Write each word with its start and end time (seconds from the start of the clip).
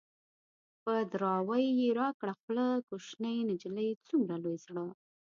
په 0.83 0.93
دراوۍ 1.13 1.65
يې 1.79 1.89
راکړه 1.99 2.33
خوله- 2.41 2.67
کوشنی 2.87 3.37
نجلۍ 3.49 3.89
څومره 4.07 4.35
لوی 4.43 4.57
زړه 4.65 4.85